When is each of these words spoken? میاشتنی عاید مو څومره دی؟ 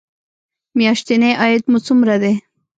میاشتنی 0.77 1.31
عاید 1.41 1.63
مو 1.71 1.79
څومره 1.87 2.15
دی؟ 2.21 2.33